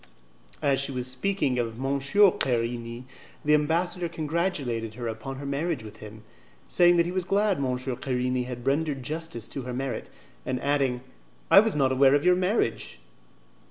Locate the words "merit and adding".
9.75-11.01